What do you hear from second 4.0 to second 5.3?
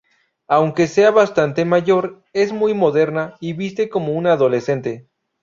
una adolescente.